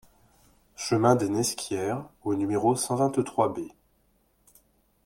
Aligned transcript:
Chemin 0.75 1.15
des 1.15 1.29
Nesquières 1.29 2.09
au 2.23 2.33
numéro 2.33 2.75
cent 2.75 2.95
vingt-trois 2.95 3.53
B 3.53 3.59